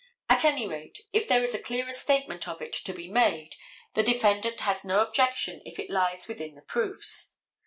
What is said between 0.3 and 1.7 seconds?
any rate, if there is a